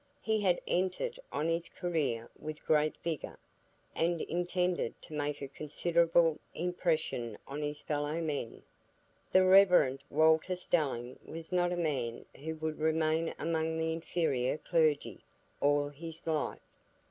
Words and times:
He 0.23 0.41
had 0.41 0.59
entered 0.65 1.19
on 1.31 1.47
his 1.47 1.69
career 1.69 2.27
with 2.35 2.65
great 2.65 2.97
vigor, 3.03 3.37
and 3.93 4.19
intended 4.21 4.99
to 5.03 5.13
make 5.13 5.43
a 5.43 5.47
considerable 5.47 6.39
impression 6.55 7.37
on 7.45 7.61
his 7.61 7.81
fellow 7.83 8.19
men. 8.19 8.63
The 9.31 9.45
Rev. 9.45 9.99
Walter 10.09 10.55
Stelling 10.55 11.19
was 11.23 11.51
not 11.51 11.71
a 11.71 11.77
man 11.77 12.25
who 12.35 12.55
would 12.55 12.79
remain 12.79 13.35
among 13.37 13.77
the 13.77 13.93
"inferior 13.93 14.57
clergy" 14.57 15.23
all 15.59 15.89
his 15.89 16.25
life. 16.25 16.57